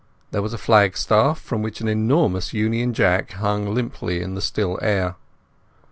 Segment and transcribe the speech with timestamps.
[0.31, 4.79] There was a flagstaff from which an enormous Union Jack hung limply in the still
[4.81, 5.15] air.